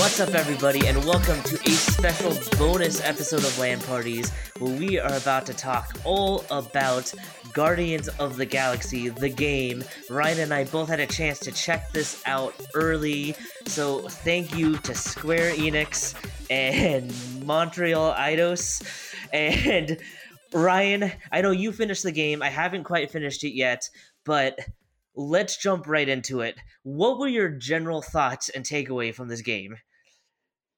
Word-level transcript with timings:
What's 0.00 0.18
up, 0.18 0.30
everybody, 0.30 0.86
and 0.86 0.96
welcome 1.04 1.42
to 1.42 1.56
a 1.56 1.72
special 1.72 2.34
bonus 2.56 3.02
episode 3.02 3.44
of 3.44 3.58
Land 3.58 3.84
Parties 3.84 4.30
where 4.58 4.74
we 4.74 4.98
are 4.98 5.12
about 5.12 5.44
to 5.44 5.52
talk 5.52 5.94
all 6.04 6.42
about 6.50 7.12
Guardians 7.52 8.08
of 8.08 8.38
the 8.38 8.46
Galaxy, 8.46 9.10
the 9.10 9.28
game. 9.28 9.84
Ryan 10.08 10.40
and 10.40 10.54
I 10.54 10.64
both 10.64 10.88
had 10.88 11.00
a 11.00 11.06
chance 11.06 11.38
to 11.40 11.52
check 11.52 11.92
this 11.92 12.22
out 12.24 12.54
early, 12.74 13.34
so 13.66 14.08
thank 14.08 14.56
you 14.56 14.78
to 14.78 14.94
Square 14.94 15.52
Enix 15.56 16.14
and 16.48 17.12
Montreal 17.46 18.14
Eidos. 18.14 18.82
And 19.34 19.98
Ryan, 20.54 21.12
I 21.30 21.42
know 21.42 21.50
you 21.50 21.72
finished 21.72 22.04
the 22.04 22.12
game. 22.12 22.42
I 22.42 22.48
haven't 22.48 22.84
quite 22.84 23.10
finished 23.10 23.44
it 23.44 23.54
yet, 23.54 23.86
but 24.24 24.58
let's 25.14 25.58
jump 25.58 25.86
right 25.86 26.08
into 26.08 26.40
it. 26.40 26.56
What 26.84 27.18
were 27.18 27.28
your 27.28 27.50
general 27.50 28.00
thoughts 28.00 28.48
and 28.48 28.64
takeaway 28.64 29.14
from 29.14 29.28
this 29.28 29.42
game? 29.42 29.76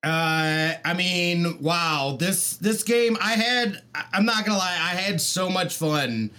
Uh, 0.04 0.74
I 0.84 0.94
mean, 0.94 1.58
wow 1.60 2.16
this 2.18 2.56
this 2.56 2.82
game. 2.82 3.16
I 3.20 3.32
had. 3.32 3.82
I'm 4.12 4.24
not 4.24 4.44
gonna 4.44 4.58
lie. 4.58 4.78
I 4.80 4.96
had 4.96 5.20
so 5.20 5.48
much 5.48 5.76
fun 5.76 6.30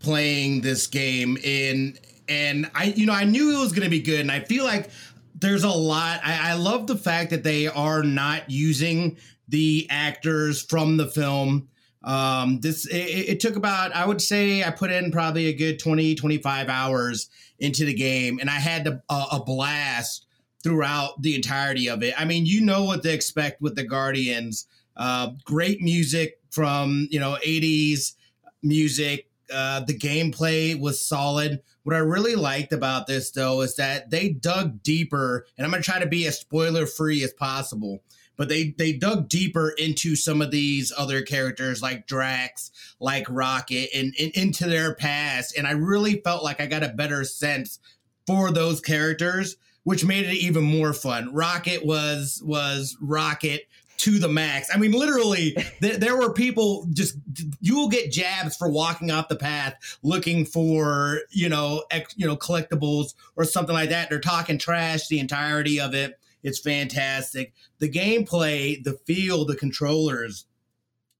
playing 0.00 0.62
this 0.62 0.88
game 0.88 1.36
in, 1.42 1.96
and 2.28 2.68
I, 2.74 2.86
you 2.96 3.06
know, 3.06 3.12
I 3.12 3.24
knew 3.24 3.56
it 3.56 3.60
was 3.60 3.72
gonna 3.72 3.88
be 3.88 4.00
good, 4.00 4.20
and 4.20 4.32
I 4.32 4.40
feel 4.40 4.64
like 4.64 4.90
there's 5.36 5.62
a 5.62 5.68
lot. 5.68 6.20
I, 6.24 6.50
I 6.50 6.54
love 6.54 6.88
the 6.88 6.96
fact 6.96 7.30
that 7.30 7.44
they 7.44 7.68
are 7.68 8.02
not 8.02 8.50
using 8.50 9.16
the 9.48 9.86
actors 9.90 10.62
from 10.62 10.96
the 10.96 11.06
film. 11.06 11.68
Um, 12.02 12.60
this 12.60 12.86
it, 12.86 12.96
it, 12.96 13.40
took 13.40 13.56
about 13.56 13.94
I 13.94 14.06
would 14.06 14.20
say 14.20 14.62
I 14.62 14.70
put 14.70 14.90
in 14.90 15.10
probably 15.10 15.46
a 15.46 15.54
good 15.54 15.78
20 15.78 16.14
25 16.14 16.68
hours 16.68 17.30
into 17.58 17.86
the 17.86 17.94
game 17.94 18.38
and 18.40 18.50
I 18.50 18.60
had 18.60 18.86
uh, 19.08 19.26
a 19.32 19.40
blast 19.42 20.26
throughout 20.64 21.20
the 21.20 21.34
entirety 21.34 21.88
of 21.88 22.02
it. 22.02 22.14
I 22.18 22.24
mean, 22.24 22.46
you 22.46 22.62
know 22.62 22.84
what 22.84 23.02
to 23.02 23.12
expect 23.12 23.60
with 23.60 23.76
the 23.76 23.84
Guardians. 23.84 24.66
Uh, 24.96 25.32
great 25.44 25.80
music 25.80 26.40
from 26.50 27.06
you 27.10 27.20
know 27.20 27.36
80s 27.46 28.14
music. 28.62 29.28
Uh, 29.52 29.80
the 29.80 29.96
gameplay 29.96 30.78
was 30.80 31.04
solid. 31.04 31.60
What 31.82 31.94
I 31.94 31.98
really 31.98 32.34
liked 32.34 32.72
about 32.72 33.06
this 33.06 33.30
though 33.30 33.60
is 33.60 33.76
that 33.76 34.10
they 34.10 34.30
dug 34.30 34.82
deeper, 34.82 35.46
and 35.56 35.64
I'm 35.64 35.70
gonna 35.70 35.82
try 35.82 36.00
to 36.00 36.06
be 36.06 36.26
as 36.26 36.40
spoiler 36.40 36.86
free 36.86 37.22
as 37.22 37.34
possible. 37.34 38.02
But 38.36 38.48
they 38.48 38.74
they 38.78 38.92
dug 38.94 39.28
deeper 39.28 39.74
into 39.76 40.16
some 40.16 40.40
of 40.40 40.50
these 40.50 40.92
other 40.96 41.22
characters 41.22 41.82
like 41.82 42.06
Drax, 42.06 42.70
like 42.98 43.26
Rocket, 43.28 43.90
and, 43.94 44.14
and 44.18 44.32
into 44.32 44.66
their 44.66 44.94
past, 44.94 45.56
and 45.58 45.66
I 45.66 45.72
really 45.72 46.22
felt 46.22 46.42
like 46.42 46.60
I 46.60 46.66
got 46.66 46.82
a 46.82 46.88
better 46.88 47.22
sense 47.24 47.78
for 48.26 48.50
those 48.50 48.80
characters 48.80 49.56
which 49.84 50.04
made 50.04 50.26
it 50.26 50.34
even 50.34 50.64
more 50.64 50.92
fun. 50.92 51.32
Rocket 51.32 51.84
was 51.84 52.42
was 52.44 52.96
Rocket 53.00 53.68
to 53.98 54.18
the 54.18 54.28
max. 54.28 54.68
I 54.74 54.78
mean, 54.78 54.92
literally, 54.92 55.52
th- 55.80 55.96
there 55.96 56.16
were 56.16 56.32
people 56.32 56.86
just 56.92 57.16
you 57.60 57.76
will 57.76 57.88
get 57.88 58.10
jabs 58.10 58.56
for 58.56 58.68
walking 58.68 59.10
off 59.10 59.28
the 59.28 59.36
path 59.36 59.74
looking 60.02 60.44
for 60.44 61.20
you 61.30 61.48
know 61.48 61.84
ex, 61.90 62.14
you 62.16 62.26
know 62.26 62.36
collectibles 62.36 63.14
or 63.36 63.44
something 63.44 63.74
like 63.74 63.90
that. 63.90 64.10
They're 64.10 64.20
talking 64.20 64.58
trash 64.58 65.08
the 65.08 65.20
entirety 65.20 65.80
of 65.80 65.94
it. 65.94 66.18
It's 66.42 66.58
fantastic. 66.58 67.54
The 67.78 67.88
gameplay, 67.88 68.82
the 68.82 68.92
feel, 68.92 69.44
the 69.44 69.56
controllers, 69.56 70.46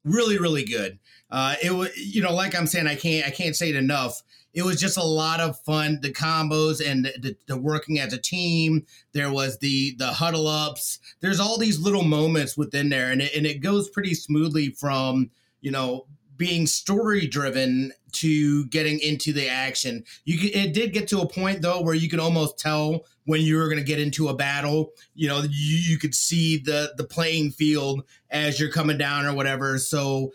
really 0.04 0.38
really 0.38 0.64
good. 0.64 0.98
Uh, 1.30 1.56
it 1.62 1.72
was 1.72 1.96
you 1.96 2.22
know 2.22 2.34
like 2.34 2.54
I'm 2.54 2.66
saying 2.66 2.86
I 2.86 2.96
can't 2.96 3.26
I 3.26 3.30
can't 3.30 3.56
say 3.56 3.70
it 3.70 3.76
enough 3.76 4.22
it 4.54 4.64
was 4.64 4.80
just 4.80 4.96
a 4.96 5.04
lot 5.04 5.40
of 5.40 5.58
fun. 5.60 5.98
The 6.00 6.12
combos 6.12 6.80
and 6.84 7.04
the, 7.04 7.12
the, 7.18 7.36
the, 7.48 7.56
working 7.56 7.98
as 7.98 8.12
a 8.12 8.18
team. 8.18 8.86
There 9.12 9.32
was 9.32 9.58
the 9.58 9.96
the 9.98 10.06
huddle 10.06 10.46
ups. 10.46 11.00
There's 11.20 11.40
all 11.40 11.58
these 11.58 11.80
little 11.80 12.04
moments 12.04 12.56
within 12.56 12.88
there, 12.88 13.10
and 13.10 13.20
it, 13.20 13.34
and 13.34 13.46
it 13.46 13.60
goes 13.60 13.90
pretty 13.90 14.14
smoothly 14.14 14.70
from 14.70 15.30
you 15.60 15.72
know 15.72 16.06
being 16.36 16.66
story 16.66 17.26
driven 17.26 17.92
to 18.12 18.66
getting 18.66 18.98
into 19.00 19.32
the 19.32 19.48
action. 19.48 20.04
You 20.24 20.38
could, 20.38 20.50
it 20.54 20.72
did 20.72 20.92
get 20.92 21.08
to 21.08 21.20
a 21.20 21.28
point 21.28 21.62
though 21.62 21.82
where 21.82 21.94
you 21.94 22.08
could 22.08 22.20
almost 22.20 22.58
tell 22.58 23.04
when 23.24 23.40
you 23.40 23.56
were 23.56 23.68
going 23.68 23.78
to 23.78 23.84
get 23.84 24.00
into 24.00 24.28
a 24.28 24.34
battle. 24.34 24.90
You 25.14 25.28
know, 25.28 25.42
you, 25.42 25.78
you 25.78 25.98
could 25.98 26.14
see 26.14 26.58
the 26.58 26.92
the 26.96 27.04
playing 27.04 27.50
field 27.50 28.04
as 28.30 28.60
you're 28.60 28.70
coming 28.70 28.98
down 28.98 29.26
or 29.26 29.34
whatever. 29.34 29.78
So 29.78 30.32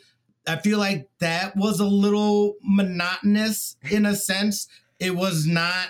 I 0.50 0.58
feel 0.58 0.80
like 0.80 1.08
that 1.20 1.56
was 1.56 1.80
a 1.80 1.86
little 1.86 2.56
monotonous 2.64 3.78
in 3.92 4.06
a 4.06 4.16
sense. 4.16 4.68
It 5.00 5.16
was 5.16 5.46
not 5.46 5.90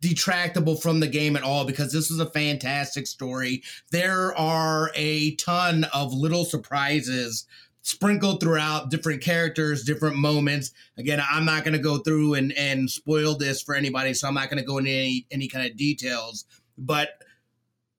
detractable 0.00 0.74
from 0.74 0.98
the 0.98 1.06
game 1.06 1.36
at 1.36 1.44
all 1.44 1.64
because 1.64 1.92
this 1.92 2.10
was 2.10 2.18
a 2.18 2.30
fantastic 2.30 3.06
story. 3.06 3.62
There 3.92 4.36
are 4.36 4.90
a 4.96 5.36
ton 5.36 5.84
of 5.94 6.12
little 6.12 6.44
surprises 6.44 7.46
sprinkled 7.82 8.40
throughout 8.40 8.90
different 8.90 9.22
characters, 9.22 9.84
different 9.84 10.16
moments. 10.16 10.72
Again, 10.96 11.22
I'm 11.30 11.44
not 11.44 11.62
going 11.64 11.74
to 11.74 11.78
go 11.78 11.98
through 11.98 12.34
and, 12.34 12.52
and 12.52 12.90
spoil 12.90 13.36
this 13.36 13.62
for 13.62 13.76
anybody, 13.76 14.12
so 14.12 14.26
I'm 14.26 14.34
not 14.34 14.50
going 14.50 14.60
to 14.60 14.66
go 14.66 14.78
into 14.78 14.90
any, 14.90 15.26
any 15.30 15.46
kind 15.46 15.70
of 15.70 15.76
details. 15.76 16.46
But 16.76 17.22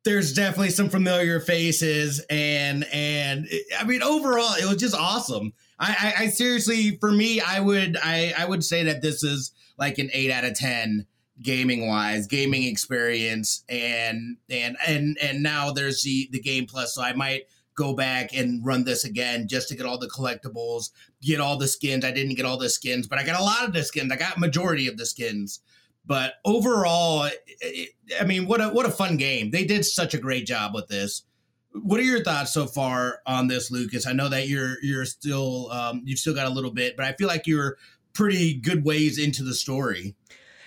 there's 0.06 0.34
definitely 0.34 0.70
some 0.70 0.90
familiar 0.90 1.40
faces, 1.40 2.24
and 2.30 2.86
and 2.92 3.48
I 3.78 3.84
mean 3.84 4.02
overall, 4.02 4.54
it 4.56 4.66
was 4.66 4.78
just 4.78 4.96
awesome. 4.96 5.54
I, 5.80 6.14
I, 6.18 6.24
I 6.24 6.28
seriously, 6.28 6.98
for 6.98 7.12
me, 7.12 7.42
I 7.42 7.60
would 7.60 7.98
I, 8.02 8.34
I 8.38 8.46
would 8.46 8.64
say 8.64 8.84
that 8.84 9.02
this 9.02 9.24
is 9.24 9.52
like 9.78 9.98
an 9.98 10.10
eight 10.14 10.32
out 10.32 10.46
of 10.46 10.54
ten 10.54 11.06
gaming 11.42 11.88
wise, 11.88 12.28
gaming 12.28 12.64
experience, 12.64 13.64
and 13.70 14.38
and 14.50 14.78
and 14.88 15.18
and 15.22 15.44
now 15.44 15.72
there's 15.72 16.02
the 16.04 16.30
the 16.32 16.40
game 16.40 16.66
plus, 16.66 16.96
so 16.96 17.02
I 17.02 17.14
might 17.14 17.44
go 17.76 17.94
back 17.94 18.34
and 18.36 18.66
run 18.66 18.84
this 18.84 19.06
again 19.06 19.48
just 19.48 19.70
to 19.70 19.76
get 19.76 19.86
all 19.86 19.98
the 19.98 20.10
collectibles, 20.10 20.90
get 21.22 21.40
all 21.40 21.58
the 21.58 21.68
skins. 21.68 22.04
I 22.04 22.12
didn't 22.12 22.36
get 22.36 22.46
all 22.46 22.58
the 22.58 22.70
skins, 22.70 23.08
but 23.08 23.20
I 23.20 23.24
got 23.24 23.40
a 23.40 23.44
lot 23.44 23.66
of 23.66 23.74
the 23.74 23.84
skins. 23.84 24.12
I 24.12 24.18
got 24.18 24.38
majority 24.38 24.88
of 24.88 24.98
the 24.98 25.06
skins. 25.06 25.62
But 26.10 26.34
overall, 26.44 27.30
it, 27.62 27.90
I 28.20 28.26
mean, 28.26 28.48
what 28.48 28.60
a 28.60 28.70
what 28.70 28.88
a 28.88 28.92
fun 28.92 29.16
game! 29.16 29.52
They 29.52 29.64
did 29.64 29.86
such 29.86 30.16
a 30.16 30.18
great 30.18 30.48
job 30.48 30.74
with 30.74 30.88
this. 30.88 31.22
What 31.72 32.00
are 32.00 32.04
your 32.04 32.24
thoughts 32.24 32.52
so 32.52 32.66
far 32.66 33.20
on 33.28 33.48
this, 33.48 33.70
Lucas? 33.70 34.08
I 34.08 34.14
know 34.14 34.28
that 34.28 34.48
you're 34.48 34.78
you're 34.82 35.06
still 35.06 35.72
um, 35.72 36.02
you've 36.04 36.18
still 36.18 36.34
got 36.34 36.48
a 36.48 36.50
little 36.50 36.72
bit, 36.72 36.98
but 36.98 37.06
I 37.06 37.14
feel 37.14 37.28
like 37.28 37.46
you're 37.46 37.78
pretty 38.14 38.56
good 38.56 38.84
ways 38.84 39.20
into 39.20 39.44
the 39.44 39.54
story. 39.54 40.16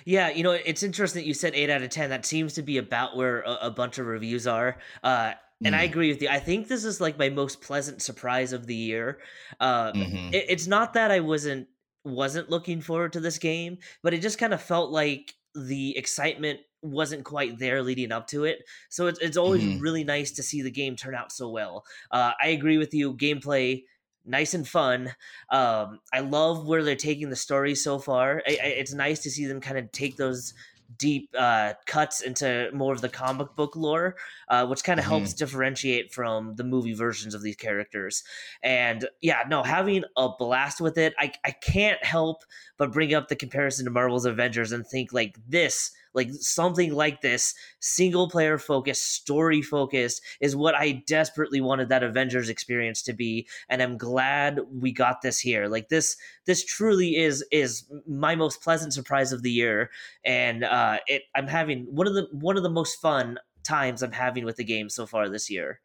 Yeah, 0.05 0.31
you 0.31 0.45
know, 0.45 0.53
it's 0.53 0.85
interesting 0.85 1.23
that 1.23 1.27
you 1.27 1.35
said 1.35 1.57
eight 1.57 1.71
out 1.71 1.83
of 1.83 1.91
ten. 1.91 2.11
That 2.11 2.25
seems 2.25 2.55
to 2.55 2.63
be 2.63 2.79
about 2.79 3.17
where 3.17 3.41
a, 3.41 3.59
a 3.63 3.71
bunch 3.73 3.99
of 3.99 4.07
reviews 4.07 4.47
are. 4.47 4.79
Uh, 5.03 5.33
and 5.65 5.75
mm. 5.75 5.79
I 5.79 5.83
agree 5.83 6.13
with 6.13 6.23
you. 6.23 6.29
I 6.29 6.39
think 6.39 6.69
this 6.69 6.85
is 6.85 7.01
like 7.01 7.19
my 7.19 7.31
most 7.31 7.61
pleasant 7.61 8.01
surprise 8.01 8.53
of 8.53 8.69
the 8.69 8.77
year. 8.77 9.19
Uh, 9.59 9.91
mm-hmm. 9.91 10.33
it, 10.33 10.47
it's 10.49 10.69
not 10.69 10.95
that 10.95 11.11
I 11.11 11.19
wasn't 11.19 11.67
wasn't 12.05 12.51
looking 12.51 12.81
forward 12.81 13.13
to 13.13 13.21
this 13.21 13.39
game, 13.39 13.79
but 14.03 14.15
it 14.15 14.23
just 14.23 14.39
kind 14.39 14.55
of 14.55 14.63
felt 14.63 14.91
like 14.91 15.35
the 15.55 15.97
excitement 15.97 16.61
wasn't 16.83 17.25
quite 17.25 17.59
there 17.59 17.83
leading 17.83 18.11
up 18.11 18.27
to 18.29 18.45
it. 18.45 18.65
So 18.89 19.07
it's, 19.07 19.21
it's 19.21 19.37
always 19.37 19.63
mm-hmm. 19.63 19.81
really 19.81 20.05
nice 20.05 20.33
to 20.33 20.43
see 20.43 20.63
the 20.63 20.71
game 20.71 20.97
turn 20.97 21.15
out 21.15 21.31
so 21.31 21.49
well. 21.49 21.85
Uh, 22.11 22.33
I 22.43 22.49
agree 22.49 22.79
with 22.79 22.93
you. 22.93 23.15
Gameplay, 23.15 23.85
nice 24.25 24.55
and 24.55 24.67
fun. 24.67 25.15
Um, 25.51 26.01
I 26.13 26.21
love 26.21 26.67
where 26.67 26.83
they're 26.83 26.97
taking 26.97 27.31
the 27.31 27.37
story 27.37 27.75
so 27.75 27.99
far. 27.99 28.43
I, 28.47 28.59
I, 28.63 28.67
it's 28.67 28.95
nice 28.95 29.21
to 29.21 29.31
see 29.31 29.47
them 29.47 29.61
kind 29.61 29.79
of 29.79 29.93
take 29.93 30.17
those 30.17 30.55
deep 30.99 31.31
uh, 31.37 31.75
cuts 31.87 32.21
into 32.21 32.71
more 32.73 32.93
of 32.93 33.01
the 33.01 33.09
comic 33.09 33.55
book 33.57 33.77
lore, 33.77 34.17
uh, 34.49 34.67
which 34.67 34.85
kind 34.85 34.99
of 34.99 35.05
mm-hmm. 35.05 35.17
helps 35.17 35.35
differentiate 35.35 36.13
from 36.13 36.57
the 36.57 36.65
movie 36.65 36.95
versions 36.95 37.35
of 37.35 37.43
these 37.43 37.57
characters. 37.57 38.23
And 38.63 39.07
yeah, 39.21 39.43
no, 39.49 39.63
having 39.63 40.05
a 40.17 40.29
blast 40.39 40.81
with 40.81 40.99
it, 40.99 41.15
I, 41.19 41.33
I 41.45 41.51
can't 41.51 42.03
help 42.05 42.45
but 42.77 42.93
bring 42.93 43.15
up 43.15 43.29
the 43.29 43.37
comparison 43.37 43.85
to 43.85 43.91
Marvel's 43.91 44.27
Avengers 44.27 44.73
and 44.73 44.87
think 44.87 45.13
like 45.13 45.37
this 45.49 45.93
like 46.15 46.31
something 46.33 46.93
like 46.95 47.21
this, 47.21 47.55
single 47.81 48.29
player 48.29 48.59
focused, 48.59 49.13
story 49.13 49.63
focused, 49.63 50.23
is 50.41 50.57
what 50.57 50.75
I 50.75 51.03
desperately 51.07 51.61
wanted 51.61 51.89
that 51.89 52.03
Avengers 52.03 52.49
experience 52.49 53.03
to 53.03 53.13
be, 53.13 53.49
and 53.69 53.83
I'm 53.83 53.97
glad 53.97 54.61
we 54.71 54.93
got 54.93 55.23
this 55.23 55.39
here. 55.39 55.69
Like 55.69 55.89
this, 55.89 56.17
this 56.47 56.65
truly 56.65 57.17
is 57.17 57.45
is 57.51 57.85
my 58.07 58.35
most 58.35 58.63
pleasant 58.63 58.93
surprise 58.93 59.33
of 59.33 59.43
the 59.43 59.51
year, 59.51 59.91
and 60.25 60.65
uh, 60.65 60.99
it 61.07 61.23
I'm 61.35 61.49
having 61.49 61.85
one 61.91 62.07
of 62.07 62.15
the 62.15 62.29
one 62.33 62.57
of 62.57 62.63
the 62.63 62.71
most 62.71 63.01
fun 63.01 63.39
times 63.65 64.03
I'm 64.03 64.13
having 64.13 64.45
with 64.45 64.57
the 64.57 64.65
game 64.65 64.89
so 64.89 65.07
far 65.07 65.29
this 65.29 65.51
year. 65.51 65.81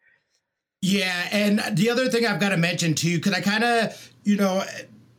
Yeah, 0.82 1.28
and 1.32 1.62
the 1.76 1.90
other 1.90 2.08
thing 2.10 2.26
I've 2.26 2.40
got 2.40 2.50
to 2.50 2.58
mention 2.58 2.94
too, 2.94 3.18
because 3.18 3.34
I 3.34 3.42
kind 3.42 3.64
of, 3.64 4.14
you 4.24 4.36
know, 4.36 4.64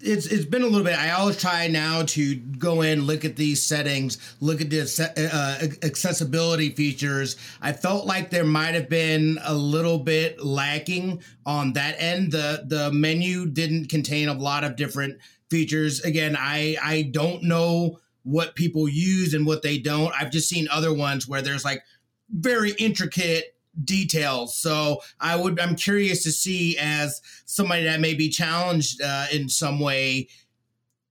it's 0.01 0.27
it's 0.27 0.45
been 0.45 0.63
a 0.63 0.67
little 0.67 0.85
bit. 0.85 0.99
I 0.99 1.11
always 1.11 1.41
try 1.41 1.67
now 1.67 2.03
to 2.03 2.35
go 2.37 2.83
in, 2.83 3.03
look 3.03 3.25
at 3.25 3.37
these 3.37 3.63
settings, 3.63 4.19
look 4.41 4.61
at 4.61 4.71
the 4.71 5.31
uh, 5.33 5.87
accessibility 5.87 6.71
features. 6.71 7.37
I 7.61 7.73
felt 7.73 8.07
like 8.07 8.31
there 8.31 8.45
might 8.45 8.75
have 8.75 8.89
been 8.89 9.39
a 9.43 9.55
little 9.55 9.99
bit 9.99 10.45
lacking 10.45 11.23
on 11.45 11.73
that 11.73 11.97
end. 11.99 12.33
the 12.33 12.65
The 12.67 12.93
menu 12.93 13.47
didn't 13.47 13.87
contain 13.89 14.29
a 14.29 14.35
lot 14.35 14.65
of 14.65 14.77
different 14.77 15.19
features. 15.51 16.01
Again, 16.01 16.37
I 16.39 16.77
I 16.83 17.03
don't 17.03 17.43
know 17.43 17.99
what 18.23 18.55
people 18.55 18.89
use 18.89 19.35
and 19.35 19.47
what 19.47 19.63
they 19.63 19.79
don't. 19.79 20.13
I've 20.19 20.31
just 20.31 20.49
seen 20.49 20.69
other 20.71 20.93
ones 20.93 21.27
where 21.27 21.43
there's 21.43 21.65
like 21.65 21.83
very 22.31 22.73
intricate 22.73 23.55
details. 23.85 24.57
So 24.57 25.01
I 25.21 25.37
would 25.37 25.59
I'm 25.61 25.77
curious 25.77 26.23
to 26.25 26.33
see 26.33 26.77
as 26.79 27.21
somebody 27.45 27.85
that 27.85 28.01
may 28.01 28.15
be 28.15 28.29
challenged 28.29 29.01
uh, 29.03 29.27
in 29.33 29.49
some 29.49 29.81
way 29.81 30.29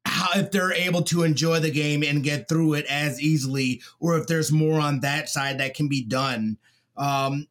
how 0.05 0.39
if 0.39 0.51
they're 0.51 0.73
able 0.73 1.01
to 1.03 1.23
enjoy 1.23 1.59
the 1.59 1.71
game 1.71 2.01
and 2.01 2.23
get 2.23 2.47
through 2.47 2.73
it 2.75 2.85
as 2.89 3.21
easily 3.21 3.81
or 3.99 4.17
if 4.17 4.27
there's 4.27 4.51
more 4.51 4.79
on 4.79 5.01
that 5.01 5.29
side 5.29 5.59
that 5.59 5.73
can 5.73 5.87
be 5.87 6.03
done. 6.03 6.57
Um, 6.95 7.47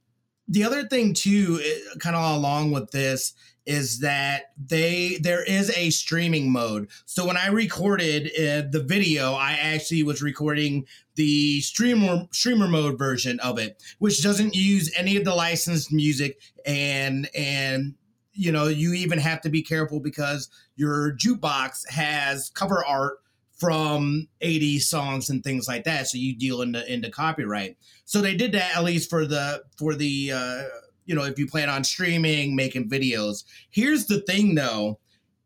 the 0.48 0.64
other 0.64 0.84
thing 0.84 1.12
too 1.12 1.60
eh, 1.62 1.98
kind 1.98 2.16
of 2.16 2.36
along 2.36 2.72
with 2.72 2.90
this 2.90 3.34
is 3.66 3.98
that 3.98 4.52
they 4.56 5.18
there 5.20 5.42
is 5.42 5.76
a 5.76 5.90
streaming 5.90 6.50
mode. 6.50 6.88
So 7.04 7.26
when 7.26 7.36
I 7.36 7.48
recorded 7.48 8.28
uh, 8.28 8.70
the 8.70 8.84
video, 8.86 9.34
I 9.34 9.52
actually 9.52 10.04
was 10.04 10.22
recording 10.22 10.86
the 11.16 11.60
streamer 11.60 12.26
streamer 12.32 12.68
mode 12.68 12.98
version 12.98 13.40
of 13.40 13.58
it, 13.58 13.82
which 13.98 14.22
doesn't 14.22 14.54
use 14.54 14.92
any 14.96 15.16
of 15.16 15.24
the 15.24 15.34
licensed 15.34 15.92
music. 15.92 16.40
And 16.64 17.28
and 17.34 17.94
you 18.32 18.52
know 18.52 18.68
you 18.68 18.92
even 18.92 19.18
have 19.18 19.40
to 19.42 19.48
be 19.48 19.62
careful 19.62 20.00
because 20.00 20.48
your 20.76 21.12
jukebox 21.16 21.88
has 21.90 22.50
cover 22.50 22.84
art 22.84 23.18
from 23.58 24.28
80 24.42 24.80
songs 24.80 25.30
and 25.30 25.42
things 25.42 25.66
like 25.66 25.84
that. 25.84 26.06
So 26.06 26.18
you 26.18 26.36
deal 26.36 26.60
in 26.60 26.74
into 26.74 26.92
into 26.92 27.10
copyright. 27.10 27.76
So 28.04 28.20
they 28.20 28.36
did 28.36 28.52
that 28.52 28.76
at 28.76 28.84
least 28.84 29.10
for 29.10 29.26
the 29.26 29.64
for 29.76 29.94
the 29.94 30.32
uh 30.32 30.62
you 31.06 31.14
know, 31.14 31.24
if 31.24 31.38
you 31.38 31.46
plan 31.46 31.68
on 31.68 31.84
streaming, 31.84 32.54
making 32.54 32.88
videos. 32.88 33.44
Here's 33.70 34.06
the 34.06 34.20
thing 34.20 34.54
though. 34.54 34.98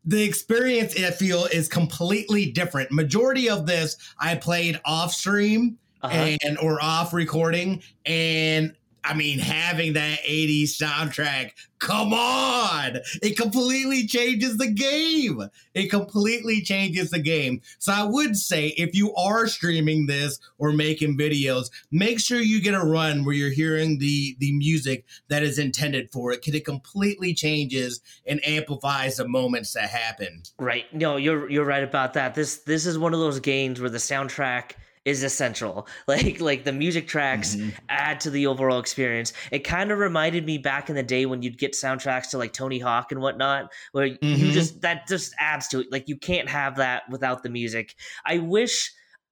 The 0.03 0.23
experience 0.23 0.95
I 0.99 1.11
feel 1.11 1.45
is 1.45 1.67
completely 1.67 2.51
different. 2.51 2.91
Majority 2.91 3.49
of 3.49 3.67
this 3.67 3.97
I 4.19 4.35
played 4.35 4.81
off 4.83 5.13
stream 5.13 5.77
uh-huh. 6.01 6.37
and 6.43 6.57
or 6.57 6.81
off 6.81 7.13
recording 7.13 7.83
and 8.05 8.75
I 9.03 9.15
mean, 9.15 9.39
having 9.39 9.93
that 9.93 10.19
80s 10.19 10.77
soundtrack, 10.79 11.51
come 11.79 12.13
on! 12.13 12.97
It 13.23 13.35
completely 13.35 14.05
changes 14.05 14.57
the 14.57 14.69
game. 14.69 15.49
It 15.73 15.89
completely 15.89 16.61
changes 16.61 17.09
the 17.09 17.19
game. 17.19 17.61
So 17.79 17.91
I 17.93 18.03
would 18.03 18.37
say 18.37 18.67
if 18.77 18.93
you 18.95 19.13
are 19.15 19.47
streaming 19.47 20.05
this 20.05 20.39
or 20.59 20.71
making 20.71 21.17
videos, 21.17 21.71
make 21.91 22.19
sure 22.19 22.39
you 22.39 22.61
get 22.61 22.75
a 22.75 22.85
run 22.85 23.25
where 23.25 23.33
you're 23.33 23.49
hearing 23.49 23.97
the 23.97 24.35
the 24.39 24.51
music 24.53 25.05
that 25.29 25.41
is 25.41 25.57
intended 25.57 26.11
for 26.11 26.31
it, 26.31 26.41
because 26.41 26.53
it 26.53 26.65
completely 26.65 27.33
changes 27.33 28.01
and 28.25 28.39
amplifies 28.45 29.17
the 29.17 29.27
moments 29.27 29.73
that 29.73 29.89
happen. 29.89 30.43
Right. 30.59 30.85
No, 30.93 31.17
you're 31.17 31.49
you're 31.49 31.65
right 31.65 31.83
about 31.83 32.13
that. 32.13 32.35
This 32.35 32.57
this 32.57 32.85
is 32.85 32.99
one 32.99 33.13
of 33.15 33.19
those 33.19 33.39
games 33.39 33.81
where 33.81 33.89
the 33.89 33.97
soundtrack 33.97 34.73
is 35.05 35.23
essential. 35.23 35.87
Like 36.07 36.41
like 36.41 36.63
the 36.65 36.73
music 36.73 37.07
tracks 37.07 37.55
mm-hmm. 37.55 37.69
add 37.87 38.19
to 38.21 38.29
the 38.29 38.47
overall 38.47 38.79
experience. 38.79 39.31
It 39.51 39.59
kind 39.59 39.91
of 39.91 39.99
reminded 39.99 40.45
me 40.45 40.57
back 40.57 40.89
in 40.89 40.95
the 40.95 41.03
day 41.03 41.25
when 41.25 41.41
you'd 41.41 41.57
get 41.57 41.73
soundtracks 41.73 42.31
to 42.31 42.37
like 42.37 42.51
Tony 42.51 42.79
Hawk 42.79 43.11
and 43.11 43.21
whatnot, 43.21 43.71
where 43.93 44.09
mm-hmm. 44.09 44.25
you 44.25 44.51
just 44.51 44.81
that 44.81 45.07
just 45.07 45.33
adds 45.39 45.69
to 45.69 45.81
it. 45.81 45.87
Like 45.91 46.09
you 46.09 46.17
can't 46.17 46.49
have 46.49 46.77
that 46.77 47.03
without 47.09 47.43
the 47.43 47.49
music. 47.49 47.95
I 48.25 48.39
wish. 48.39 48.91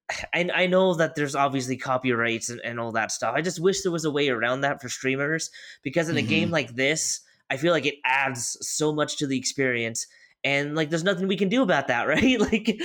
I, 0.33 0.50
I 0.54 0.68
know 0.68 0.94
that 0.95 1.16
there's 1.16 1.36
obviously 1.36 1.77
copyrights 1.77 2.50
and, 2.50 2.62
and 2.63 2.80
all 2.80 2.92
that 2.94 3.12
stuff. 3.12 3.36
I 3.36 3.42
just 3.42 3.60
wish 3.60 3.81
there 3.81 3.92
was 3.92 4.06
a 4.06 4.12
way 4.12 4.30
around 4.30 4.62
that 4.62 4.81
for 4.81 4.89
streamers 4.89 5.51
because 5.83 6.10
in 6.10 6.18
a 6.18 6.21
mm-hmm. 6.21 6.30
game 6.30 6.50
like 6.50 6.75
this, 6.75 7.21
I 7.50 7.57
feel 7.57 7.74
like 7.74 7.86
it 7.86 7.95
adds 8.06 8.57
so 8.62 8.94
much 8.94 9.18
to 9.18 9.27
the 9.27 9.38
experience 9.38 10.07
and 10.44 10.75
like 10.75 10.89
there's 10.89 11.03
nothing 11.03 11.27
we 11.27 11.38
can 11.38 11.50
do 11.50 11.62
about 11.62 11.88
that 11.88 12.03
right? 12.07 12.39
Like 12.39 12.81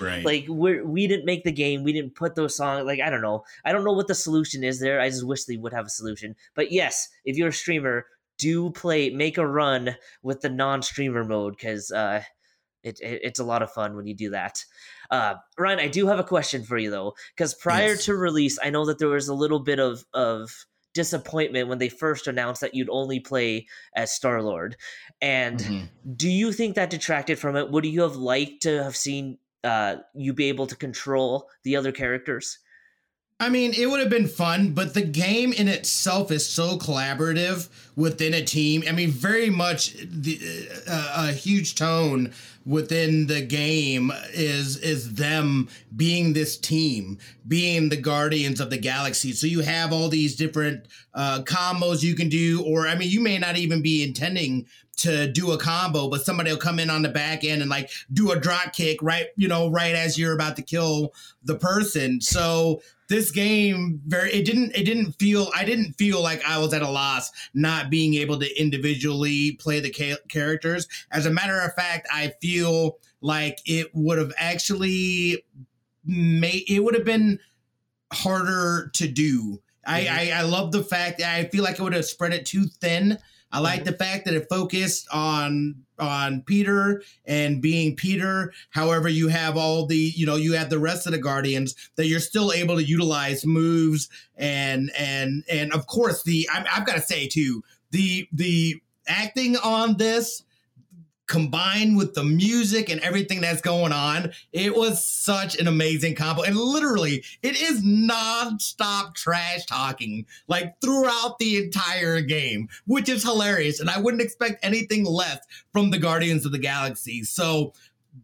right. 0.00 0.24
like 0.24 0.46
we're 0.48 0.84
we 0.84 1.06
didn't 1.06 1.24
make 1.24 1.44
the 1.44 1.52
game 1.52 1.82
we 1.82 1.92
didn't 1.92 2.14
put 2.14 2.34
those 2.34 2.56
songs 2.56 2.84
like 2.84 3.00
i 3.00 3.10
don't 3.10 3.22
know. 3.22 3.44
I 3.64 3.72
don't 3.72 3.84
know 3.84 3.92
what 3.92 4.08
the 4.08 4.14
solution 4.14 4.64
is 4.64 4.80
there 4.80 5.00
i 5.00 5.08
just 5.08 5.26
wish 5.26 5.44
they 5.44 5.56
would 5.56 5.72
have 5.72 5.86
a 5.86 5.90
solution. 5.90 6.34
But 6.54 6.72
yes 6.72 7.08
if 7.24 7.36
you're 7.36 7.48
a 7.48 7.52
streamer 7.52 8.06
do 8.38 8.70
play 8.70 9.10
make 9.10 9.38
a 9.38 9.46
run 9.46 9.96
with 10.22 10.40
the 10.40 10.50
non-streamer 10.50 11.24
mode 11.24 11.56
because 11.56 11.90
uh 11.90 12.22
it, 12.82 13.00
it, 13.00 13.20
it's 13.24 13.40
a 13.40 13.44
lot 13.44 13.62
of 13.62 13.72
fun 13.72 13.96
when 13.96 14.06
you 14.06 14.14
do 14.14 14.30
that. 14.30 14.64
Uh 15.10 15.34
ryan 15.58 15.78
i 15.78 15.88
do 15.88 16.06
have 16.08 16.18
a 16.18 16.24
question 16.24 16.64
for 16.64 16.76
you 16.76 16.90
though 16.90 17.14
because 17.34 17.54
prior 17.54 17.90
yes. 17.90 18.04
to 18.06 18.14
release 18.14 18.58
i 18.62 18.70
know 18.70 18.86
that 18.86 18.98
there 18.98 19.08
was 19.08 19.28
a 19.28 19.34
little 19.34 19.60
bit 19.60 19.78
of 19.78 20.04
of 20.12 20.50
disappointment 20.96 21.68
when 21.68 21.78
they 21.78 21.90
first 21.90 22.26
announced 22.26 22.62
that 22.62 22.74
you'd 22.74 22.90
only 22.90 23.20
play 23.20 23.66
as 23.94 24.10
Star 24.10 24.42
Lord. 24.42 24.76
And 25.20 25.60
mm-hmm. 25.60 25.84
do 26.16 26.28
you 26.28 26.50
think 26.50 26.74
that 26.74 26.90
detracted 26.90 27.38
from 27.38 27.54
it? 27.54 27.70
Would 27.70 27.84
you 27.84 28.00
have 28.00 28.16
liked 28.16 28.62
to 28.62 28.82
have 28.82 28.96
seen 28.96 29.38
uh, 29.62 29.96
you 30.14 30.32
be 30.32 30.48
able 30.48 30.66
to 30.66 30.74
control 30.74 31.48
the 31.64 31.76
other 31.76 31.92
characters? 31.92 32.58
I 33.38 33.50
mean, 33.50 33.74
it 33.76 33.90
would 33.90 34.00
have 34.00 34.08
been 34.08 34.28
fun, 34.28 34.72
but 34.72 34.94
the 34.94 35.02
game 35.02 35.52
in 35.52 35.68
itself 35.68 36.30
is 36.30 36.48
so 36.48 36.78
collaborative 36.78 37.68
within 37.94 38.32
a 38.32 38.42
team. 38.42 38.82
I 38.88 38.92
mean, 38.92 39.10
very 39.10 39.50
much 39.50 39.92
the, 39.92 40.40
uh, 40.88 41.28
a 41.28 41.32
huge 41.32 41.74
tone 41.74 42.32
within 42.66 43.28
the 43.28 43.40
game 43.40 44.12
is 44.34 44.76
is 44.78 45.14
them 45.14 45.68
being 45.94 46.32
this 46.32 46.58
team, 46.58 47.16
being 47.46 47.88
the 47.88 47.96
guardians 47.96 48.60
of 48.60 48.68
the 48.68 48.76
galaxy. 48.76 49.32
So 49.32 49.46
you 49.46 49.60
have 49.60 49.92
all 49.92 50.08
these 50.08 50.36
different 50.36 50.86
uh, 51.14 51.42
combos 51.44 52.02
you 52.02 52.14
can 52.14 52.28
do, 52.28 52.62
or 52.64 52.88
I 52.88 52.96
mean, 52.96 53.08
you 53.08 53.20
may 53.20 53.38
not 53.38 53.56
even 53.56 53.80
be 53.80 54.02
intending 54.02 54.66
to 54.96 55.30
do 55.30 55.52
a 55.52 55.58
combo, 55.58 56.08
but 56.08 56.24
somebody 56.24 56.50
will 56.50 56.58
come 56.58 56.78
in 56.78 56.90
on 56.90 57.02
the 57.02 57.08
back 57.08 57.44
end 57.44 57.60
and 57.60 57.70
like 57.70 57.90
do 58.12 58.32
a 58.32 58.40
drop 58.40 58.72
kick 58.72 58.98
right, 59.02 59.26
you 59.36 59.46
know, 59.46 59.70
right 59.70 59.94
as 59.94 60.18
you're 60.18 60.32
about 60.32 60.56
to 60.56 60.62
kill 60.62 61.12
the 61.44 61.54
person. 61.54 62.20
So 62.20 62.80
this 63.08 63.30
game 63.30 64.00
very 64.06 64.30
it 64.32 64.44
didn't 64.44 64.76
it 64.76 64.84
didn't 64.84 65.12
feel 65.12 65.48
I 65.54 65.64
didn't 65.64 65.92
feel 65.92 66.22
like 66.22 66.44
I 66.44 66.58
was 66.58 66.72
at 66.74 66.82
a 66.82 66.90
loss 66.90 67.30
not 67.54 67.90
being 67.90 68.14
able 68.14 68.38
to 68.40 68.60
individually 68.60 69.52
play 69.52 69.80
the 69.80 69.90
ca- 69.90 70.18
characters. 70.28 70.88
As 71.10 71.26
a 71.26 71.30
matter 71.30 71.58
of 71.60 71.74
fact, 71.74 72.08
I 72.12 72.32
feel 72.40 72.98
like 73.20 73.58
it 73.64 73.88
would 73.94 74.18
have 74.18 74.32
actually 74.36 75.44
made 76.04 76.64
it 76.68 76.80
would 76.80 76.94
have 76.94 77.04
been 77.04 77.38
harder 78.12 78.90
to 78.94 79.08
do. 79.08 79.60
Mm-hmm. 79.86 79.92
I, 79.92 80.32
I 80.32 80.40
I 80.40 80.42
love 80.42 80.72
the 80.72 80.84
fact 80.84 81.18
that 81.18 81.34
I 81.34 81.44
feel 81.44 81.62
like 81.62 81.78
it 81.78 81.82
would 81.82 81.94
have 81.94 82.06
spread 82.06 82.32
it 82.32 82.46
too 82.46 82.66
thin 82.80 83.18
I 83.52 83.60
like 83.60 83.80
mm-hmm. 83.80 83.90
the 83.90 83.96
fact 83.96 84.24
that 84.24 84.34
it 84.34 84.48
focused 84.48 85.06
on 85.12 85.82
on 85.98 86.42
Peter 86.42 87.02
and 87.24 87.62
being 87.62 87.96
Peter. 87.96 88.52
However, 88.70 89.08
you 89.08 89.28
have 89.28 89.56
all 89.56 89.86
the 89.86 90.12
you 90.14 90.26
know 90.26 90.36
you 90.36 90.52
have 90.54 90.70
the 90.70 90.78
rest 90.78 91.06
of 91.06 91.12
the 91.12 91.18
Guardians 91.18 91.74
that 91.96 92.06
you're 92.06 92.20
still 92.20 92.52
able 92.52 92.76
to 92.76 92.84
utilize 92.84 93.46
moves 93.46 94.08
and 94.36 94.90
and 94.98 95.44
and 95.50 95.72
of 95.72 95.86
course 95.86 96.22
the 96.24 96.48
i 96.52 96.64
I've 96.74 96.86
got 96.86 96.96
to 96.96 97.00
say 97.00 97.26
too 97.26 97.62
the 97.90 98.28
the 98.32 98.80
acting 99.08 99.56
on 99.56 99.96
this 99.96 100.42
combined 101.26 101.96
with 101.96 102.14
the 102.14 102.24
music 102.24 102.88
and 102.88 103.00
everything 103.00 103.40
that's 103.40 103.60
going 103.60 103.92
on, 103.92 104.32
it 104.52 104.74
was 104.74 105.04
such 105.04 105.58
an 105.58 105.66
amazing 105.66 106.14
combo. 106.14 106.42
And 106.42 106.56
literally, 106.56 107.24
it 107.42 107.60
is 107.60 107.82
non-stop 107.82 109.14
trash 109.14 109.66
talking 109.66 110.26
like 110.48 110.80
throughout 110.80 111.38
the 111.38 111.64
entire 111.64 112.20
game, 112.20 112.68
which 112.86 113.08
is 113.08 113.22
hilarious. 113.22 113.80
And 113.80 113.90
I 113.90 114.00
wouldn't 114.00 114.22
expect 114.22 114.64
anything 114.64 115.04
less 115.04 115.38
from 115.72 115.90
the 115.90 115.98
Guardians 115.98 116.46
of 116.46 116.52
the 116.52 116.58
Galaxy. 116.58 117.24
So 117.24 117.72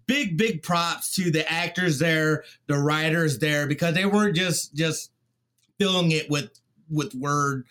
big, 0.07 0.37
big 0.37 0.63
props 0.63 1.15
to 1.17 1.31
the 1.31 1.51
actors 1.51 1.99
there, 1.99 2.45
the 2.67 2.79
writers 2.79 3.39
there, 3.39 3.67
because 3.67 3.95
they 3.95 4.07
weren't 4.07 4.37
just 4.37 4.75
just 4.75 5.11
filling 5.79 6.13
it 6.13 6.31
with 6.31 6.51
with 6.89 7.15
word 7.15 7.65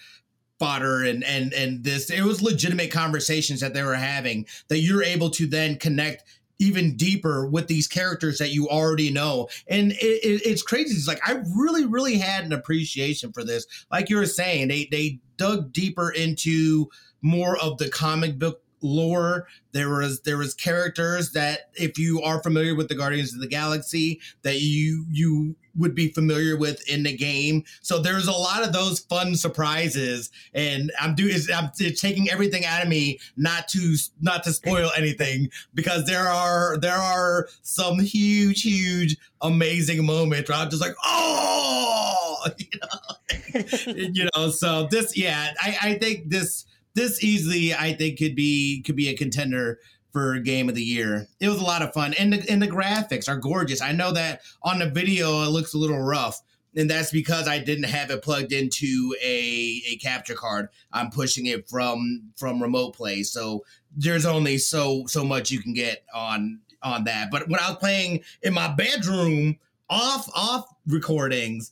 fodder 0.62 1.04
and 1.04 1.24
and 1.24 1.54
and 1.54 1.84
this 1.84 2.12
it 2.12 2.22
was 2.22 2.40
legitimate 2.40 2.92
conversations 2.92 3.60
that 3.62 3.74
they 3.74 3.82
were 3.82 3.96
having 3.96 4.46
that 4.68 4.78
you're 4.78 5.02
able 5.02 5.32
to 5.32 5.48
then 5.48 5.76
connect 5.76 6.24
even 6.60 6.96
deeper 6.96 7.48
with 7.48 7.68
these 7.68 7.88
characters 7.88 8.38
that 8.38 8.52
you 8.52 8.70
already 8.70 9.10
know. 9.12 9.50
And 9.68 9.94
it, 9.94 10.24
it, 10.24 10.46
it's 10.46 10.62
crazy. 10.62 10.94
It's 10.94 11.08
like 11.08 11.28
i 11.28 11.42
really 11.56 11.86
really 11.86 12.20
had 12.20 12.46
an 12.46 12.54
appreciation 12.54 13.34
for 13.34 13.44
this. 13.44 13.66
Like 13.92 14.12
you 14.12 14.18
were 14.18 14.28
saying 14.28 14.68
they 14.68 14.88
they 14.92 15.20
dug 15.38 15.74
deeper 15.74 16.12
into 16.12 16.92
more 17.24 17.58
of 17.58 17.80
the 17.80 17.90
comic 17.90 18.38
book 18.38 18.62
lore. 18.82 19.48
There 19.72 19.90
was 19.90 20.22
there 20.22 20.38
was 20.38 20.54
characters 20.54 21.32
that 21.32 21.72
if 21.76 21.98
you 21.98 22.22
are 22.22 22.42
familiar 22.42 22.76
with 22.76 22.90
the 22.90 22.96
Guardians 22.96 23.34
of 23.34 23.40
the 23.40 23.48
Galaxy 23.48 24.20
that 24.44 24.62
you 24.62 25.06
you 25.10 25.56
would 25.78 25.96
be 25.96 26.10
familiar 26.10 26.58
with 26.58 26.88
in 26.90 27.04
the 27.04 27.16
game. 27.16 27.64
So 27.82 28.00
there's 28.00 28.28
a 28.28 28.34
lot 28.34 28.64
of 28.64 28.74
those 28.74 29.00
fun 29.00 29.36
surprises, 29.36 30.30
and 30.54 30.92
I'm 31.00 31.16
doing 31.16 31.34
is 31.34 31.50
I'm 31.50 31.72
taking 31.96 32.30
everything 32.30 32.66
out 32.66 32.84
of 32.84 32.90
me 32.90 33.20
not 33.38 33.68
to 33.70 33.96
not 34.22 34.44
to 34.44 34.54
spoil 34.54 34.92
anything 34.98 35.50
because 35.74 36.06
there 36.06 36.28
are 36.28 36.78
there 36.78 36.98
are 36.98 37.48
some 37.62 38.00
huge 38.00 38.64
huge 38.64 39.18
amazing 39.42 40.06
moments 40.06 40.50
where 40.50 40.58
I'm 40.58 40.70
just 40.70 40.82
like 40.82 40.96
oh 41.04 42.46
you 42.58 42.80
know 42.82 43.94
you 44.14 44.30
know 44.36 44.50
so 44.50 44.88
this 44.92 45.18
yeah 45.18 45.54
I 45.62 45.78
I 45.82 45.94
think 45.96 46.30
this 46.30 46.66
this 46.94 47.24
easily 47.24 47.74
I 47.74 47.94
think 47.94 48.20
could 48.20 48.36
be 48.36 48.82
could 48.86 48.96
be 48.96 49.10
a 49.10 49.16
contender 49.16 49.80
for 50.12 50.40
game 50.40 50.70
of 50.70 50.76
the 50.76 50.84
year. 50.84 51.28
It 51.40 51.48
was 51.48 51.60
a 51.60 51.64
lot 51.64 51.82
of 51.82 51.94
fun, 51.94 52.14
and 52.20 52.34
the 52.34 52.50
and 52.50 52.62
the 52.62 52.68
graphics 52.68 53.30
are 53.30 53.38
gorgeous. 53.38 53.82
I 53.82 53.92
know 53.92 54.12
that 54.14 54.42
on 54.64 54.80
the 54.80 54.90
video 54.90 55.44
it 55.44 55.50
looks 55.50 55.74
a 55.74 55.78
little 55.78 56.00
rough, 56.02 56.42
and 56.76 56.90
that's 56.90 57.12
because 57.12 57.48
I 57.48 57.60
didn't 57.60 57.86
have 57.86 58.12
it 58.12 58.22
plugged 58.22 58.52
into 58.52 59.16
a 59.24 59.82
a 59.88 59.98
capture 59.98 60.36
card. 60.36 60.70
I'm 60.92 61.10
pushing 61.12 61.46
it 61.46 61.70
from 61.70 62.32
from 62.36 62.62
remote 62.62 62.96
play, 62.96 63.24
so 63.24 63.64
there's 63.96 64.26
only 64.26 64.58
so 64.58 65.06
so 65.08 65.24
much 65.24 65.52
you 65.52 65.62
can 65.62 65.74
get 65.74 66.04
on 66.14 66.60
on 66.84 67.06
that. 67.06 67.32
But 67.32 67.48
when 67.48 67.60
I 67.60 67.70
was 67.70 67.78
playing 67.78 68.22
in 68.42 68.54
my 68.54 68.74
bedroom 68.74 69.58
off 69.90 70.30
off 70.34 70.66
recordings, 70.88 71.72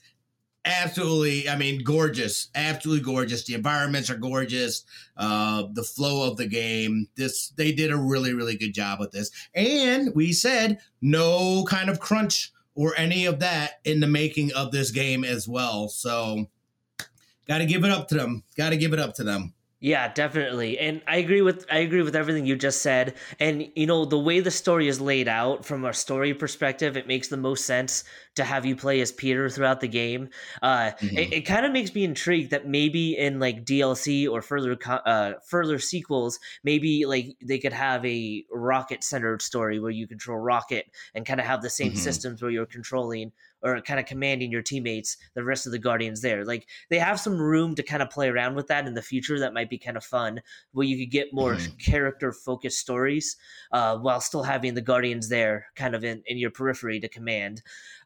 absolutely 0.66 1.48
i 1.48 1.56
mean 1.56 1.82
gorgeous 1.84 2.50
absolutely 2.54 3.04
gorgeous. 3.04 3.46
The 3.46 3.54
environments 3.54 4.10
are 4.10 4.18
gorgeous 4.18 4.84
uh 5.18 5.64
the 5.74 5.84
flow 5.84 6.30
of 6.30 6.38
the 6.38 6.48
game 6.48 7.08
this 7.16 7.50
they 7.50 7.72
did 7.72 7.92
a 7.92 7.98
really 7.98 8.34
really 8.34 8.58
good 8.58 8.74
job 8.74 9.00
with 9.00 9.12
this. 9.12 9.32
And 9.56 10.14
we 10.16 10.34
said 10.34 10.80
no 11.02 11.64
kind 11.68 11.90
of 11.90 12.00
crunch 12.00 12.52
or 12.76 12.94
any 12.98 13.26
of 13.26 13.40
that 13.40 13.80
in 13.84 14.00
the 14.00 14.08
making 14.08 14.54
of 14.54 14.72
this 14.72 14.92
game 14.92 15.24
as 15.24 15.48
well. 15.48 15.90
So 15.90 16.50
got 17.48 17.60
to 17.60 17.66
give 17.66 17.84
it 17.84 17.92
up 17.92 18.08
to 18.10 18.16
them 18.16 18.44
got 18.56 18.70
to 18.70 18.78
give 18.78 18.94
it 18.94 19.00
up 19.00 19.16
to 19.16 19.24
them 19.24 19.54
yeah, 19.82 20.12
definitely. 20.12 20.78
And 20.78 21.02
I 21.08 21.18
agree 21.18 21.42
with 21.42 21.66
I 21.72 21.78
agree 21.78 22.02
with 22.02 22.16
everything 22.16 22.46
you 22.46 22.58
just 22.58 22.82
said. 22.82 23.14
And 23.40 23.70
you 23.76 23.86
know, 23.86 24.04
the 24.04 24.20
way 24.20 24.42
the 24.42 24.52
story 24.52 24.90
is 24.90 25.00
laid 25.00 25.30
out 25.30 25.64
from 25.64 25.86
a 25.86 25.94
story 25.94 26.34
perspective, 26.34 26.98
it 26.98 27.08
makes 27.08 27.30
the 27.30 27.38
most 27.38 27.66
sense 27.66 28.04
to 28.36 28.44
have 28.44 28.66
you 28.66 28.76
play 28.76 29.00
as 29.00 29.14
Peter 29.14 29.50
throughout 29.50 29.80
the 29.80 29.88
game. 29.88 30.30
Uh 30.62 30.92
mm-hmm. 30.92 31.18
it, 31.18 31.34
it 31.34 31.42
kind 31.42 31.66
of 31.66 31.72
makes 31.72 31.96
me 31.96 32.04
intrigued 32.04 32.52
that 32.52 32.68
maybe 32.68 33.18
in 33.18 33.40
like 33.40 33.64
DLC 33.64 34.30
or 34.30 34.42
further 34.42 34.78
uh 34.86 35.34
further 35.48 35.80
sequels, 35.80 36.40
maybe 36.62 37.06
like 37.06 37.38
they 37.42 37.58
could 37.58 37.74
have 37.74 38.06
a 38.06 38.44
rocket 38.52 39.02
centered 39.02 39.42
story 39.42 39.80
where 39.80 39.92
you 39.92 40.08
control 40.08 40.40
Rocket 40.40 40.88
and 41.16 41.26
kind 41.26 41.40
of 41.40 41.46
have 41.46 41.62
the 41.62 41.70
same 41.70 41.90
mm-hmm. 41.90 41.98
systems 42.00 42.42
where 42.42 42.52
you're 42.52 42.66
controlling 42.66 43.32
or 43.62 43.82
kind 43.82 44.00
of 44.00 44.06
commanding 44.06 44.52
your 44.52 44.62
teammates, 44.62 45.18
the 45.34 45.44
rest 45.44 45.66
of 45.66 45.72
the 45.72 45.80
Guardians 45.80 46.22
there. 46.22 46.46
Like 46.46 46.68
they 46.90 47.00
have 47.00 47.20
some 47.20 47.38
room 47.38 47.76
to 47.76 47.84
kind 47.84 48.02
of 48.02 48.10
play 48.10 48.30
around 48.30 48.56
with 48.56 48.68
that 48.68 48.88
in 48.88 48.94
the 48.94 49.02
future. 49.02 49.40
That 49.40 49.54
might 49.70 49.78
be 49.78 49.78
kind 49.78 49.98
of 49.98 50.04
fun, 50.04 50.42
where 50.72 50.86
you 50.86 50.98
could 50.98 51.12
get 51.12 51.34
more 51.34 51.56
mm-hmm. 51.56 51.78
character 51.78 52.32
focused 52.32 52.80
stories 52.80 53.38
uh, 53.72 53.98
while 53.98 54.22
still 54.22 54.44
having 54.44 54.74
the 54.74 54.82
Guardians 54.82 55.30
there, 55.30 55.68
kind 55.76 55.96
of 55.96 56.04
in 56.04 56.24
in 56.26 56.38
your 56.38 56.52
periphery 56.52 57.00
to 57.00 57.08
command. 57.08 57.62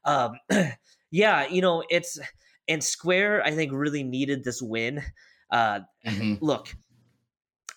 Um, 0.05 0.33
yeah, 1.11 1.47
you 1.47 1.61
know 1.61 1.83
it's 1.89 2.19
and 2.67 2.83
Square. 2.83 3.43
I 3.43 3.51
think 3.51 3.71
really 3.73 4.03
needed 4.03 4.43
this 4.43 4.61
win. 4.61 5.01
Uh, 5.49 5.81
mm-hmm. 6.05 6.43
Look, 6.43 6.75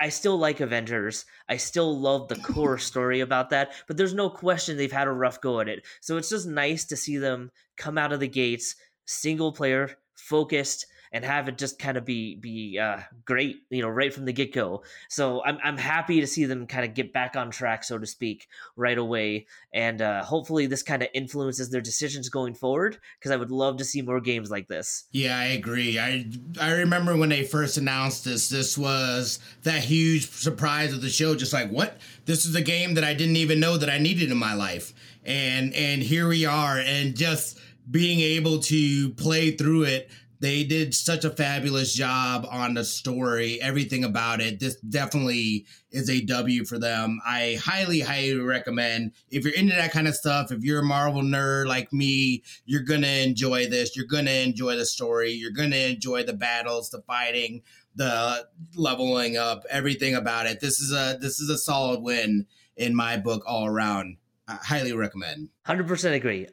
I 0.00 0.09
still 0.09 0.38
like 0.38 0.61
Avengers. 0.61 1.25
I 1.49 1.59
still 1.59 1.99
love 1.99 2.28
the 2.28 2.37
core 2.37 2.78
story 2.90 3.21
about 3.21 3.50
that, 3.50 3.73
but 3.87 3.97
there's 3.97 4.14
no 4.14 4.31
question 4.31 4.76
they've 4.76 4.93
had 4.93 5.09
a 5.09 5.12
rough 5.12 5.40
go 5.40 5.61
at 5.61 5.69
it. 5.69 5.87
So 6.00 6.16
it's 6.16 6.31
just 6.31 6.47
nice 6.47 6.85
to 6.87 6.97
see 6.97 7.19
them 7.19 7.50
come 7.76 7.99
out 7.99 8.12
of 8.12 8.21
the 8.21 8.28
gates 8.28 8.75
single 9.09 9.52
player 9.52 9.90
focused 10.16 10.87
and 11.13 11.25
have 11.25 11.49
it 11.49 11.59
just 11.59 11.79
kind 11.79 11.97
of 11.97 12.05
be 12.05 12.37
be 12.37 12.79
uh, 12.79 13.01
great, 13.25 13.63
you 13.71 13.83
know, 13.83 13.89
right 13.89 14.13
from 14.13 14.25
the 14.25 14.33
get 14.33 14.53
go. 14.53 14.83
So 15.09 15.43
I'm 15.45 15.59
I'm 15.63 15.77
happy 15.77 16.21
to 16.21 16.27
see 16.27 16.45
them 16.45 16.67
kind 16.67 16.85
of 16.85 16.95
get 16.95 17.13
back 17.13 17.37
on 17.37 17.51
track, 17.51 17.85
so 17.85 17.99
to 17.99 18.07
speak, 18.07 18.49
right 18.77 18.99
away, 18.99 19.47
and 19.73 20.03
uh, 20.03 20.23
hopefully 20.25 20.67
this 20.67 20.83
kind 20.83 21.03
of 21.03 21.09
influences 21.15 21.71
their 21.71 21.81
decisions 21.81 22.29
going 22.29 22.55
forward. 22.55 22.99
Because 23.19 23.31
I 23.31 23.37
would 23.37 23.51
love 23.51 23.79
to 23.79 23.85
see 23.85 24.03
more 24.03 24.21
games 24.21 24.51
like 24.51 24.69
this. 24.69 25.05
Yeah, 25.11 25.39
I 25.39 25.47
agree. 25.47 25.99
I 25.99 26.27
I 26.61 26.73
remember 26.73 27.17
when 27.17 27.29
they 27.29 27.45
first 27.45 27.77
announced 27.77 28.25
this. 28.25 28.49
This 28.49 28.77
was 28.77 29.39
that 29.63 29.83
huge 29.85 30.31
surprise 30.31 30.93
of 30.93 31.03
the 31.03 31.09
show. 31.09 31.35
Just 31.35 31.53
like 31.53 31.71
what? 31.71 31.99
This 32.25 32.47
is 32.47 32.55
a 32.55 32.63
game 32.63 32.95
that 32.95 33.05
I 33.05 33.15
didn't 33.15 33.37
even 33.37 33.61
know 33.61 33.77
that 33.77 33.91
I 33.91 33.99
needed 33.99 34.31
in 34.31 34.37
my 34.39 34.55
life, 34.55 34.93
and 35.25 35.75
and 35.75 36.03
here 36.03 36.29
we 36.29 36.45
are, 36.45 36.79
and 36.79 37.17
just 37.17 37.59
being 37.91 38.21
able 38.21 38.59
to 38.59 39.11
play 39.11 39.53
through 39.53 39.85
it 39.85 40.11
they 40.40 40.64
did 40.64 40.95
such 40.95 41.25
a 41.25 41.31
fabulous 41.31 41.95
job 41.95 42.47
on 42.50 42.75
the 42.75 42.85
story, 42.85 43.61
everything 43.61 44.05
about 44.05 44.40
it. 44.40 44.61
This 44.61 44.76
definitely 44.76 45.66
is 45.90 46.11
a 46.11 46.21
W 46.23 46.64
for 46.64 46.78
them. 46.78 47.21
I 47.26 47.59
highly, 47.62 48.00
highly 48.00 48.38
recommend 48.38 49.12
if 49.31 49.45
you're 49.45 49.55
into 49.55 49.75
that 49.75 49.93
kind 49.93 50.09
of 50.09 50.14
stuff, 50.14 50.52
if 50.52 50.62
you're 50.62 50.81
a 50.81 50.85
Marvel 50.85 51.23
nerd 51.23 51.66
like 51.66 51.93
me, 51.93 52.43
you're 52.64 52.83
gonna 52.83 53.07
enjoy 53.07 53.69
this. 53.69 53.97
You're 53.97 54.07
gonna 54.07 54.31
enjoy 54.31 54.76
the 54.76 54.87
story. 54.87 55.33
You're 55.33 55.52
gonna 55.52 55.76
enjoy 55.76 56.25
the 56.25 56.35
battles, 56.35 56.90
the 56.90 57.00
fighting, 57.02 57.62
the 57.95 58.47
leveling 58.75 59.37
up, 59.37 59.64
everything 59.71 60.14
about 60.14 60.47
it. 60.47 60.61
This 60.61 60.81
is 60.81 60.93
a 60.93 61.19
this 61.21 61.40
is 61.40 61.49
a 61.49 61.59
solid 61.59 62.02
win 62.02 62.47
in 62.76 62.95
my 62.95 63.16
book 63.16 63.43
all 63.47 63.66
around. 63.66 64.19
I 64.49 64.55
highly 64.55 64.93
recommend. 64.93 65.49
Hundred 65.64 65.88
percent 65.88 66.14
agree. 66.14 66.47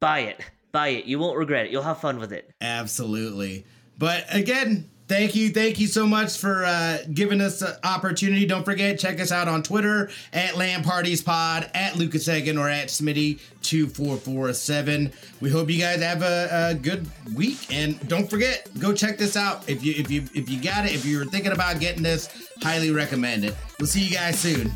Buy 0.00 0.20
it. 0.20 0.40
Buy 0.72 0.88
it. 0.88 1.04
You 1.04 1.18
won't 1.18 1.36
regret 1.36 1.66
it. 1.66 1.72
You'll 1.72 1.82
have 1.82 2.00
fun 2.00 2.18
with 2.18 2.32
it. 2.32 2.50
Absolutely. 2.60 3.66
But 3.98 4.24
again, 4.30 4.90
thank 5.12 5.34
you 5.34 5.50
thank 5.50 5.78
you 5.78 5.86
so 5.86 6.06
much 6.06 6.38
for 6.38 6.64
uh, 6.64 6.98
giving 7.12 7.40
us 7.40 7.60
an 7.60 7.74
opportunity 7.84 8.46
don't 8.46 8.64
forget 8.64 8.98
check 8.98 9.20
us 9.20 9.30
out 9.30 9.46
on 9.46 9.62
twitter 9.62 10.10
at 10.32 10.56
land 10.56 10.84
parties 10.84 11.20
pod 11.20 11.70
at 11.74 11.96
lucas 11.96 12.28
Egan 12.28 12.56
or 12.56 12.68
at 12.68 12.88
smitty 12.88 13.38
2447 13.62 15.12
we 15.40 15.50
hope 15.50 15.68
you 15.68 15.78
guys 15.78 16.00
have 16.00 16.22
a, 16.22 16.70
a, 16.70 16.74
good 16.74 17.06
week 17.34 17.66
and 17.70 18.08
don't 18.08 18.30
forget 18.30 18.68
go 18.78 18.94
check 18.94 19.18
this 19.18 19.36
out 19.36 19.68
if 19.68 19.84
you 19.84 19.92
if 19.96 20.10
you 20.10 20.22
if 20.34 20.48
you 20.48 20.62
got 20.62 20.86
it 20.86 20.94
if 20.94 21.04
you're 21.04 21.26
thinking 21.26 21.52
about 21.52 21.78
getting 21.78 22.02
this 22.02 22.48
highly 22.62 22.90
recommend 22.90 23.44
it 23.44 23.54
we'll 23.78 23.86
see 23.86 24.00
you 24.00 24.14
guys 24.14 24.38
soon 24.38 24.72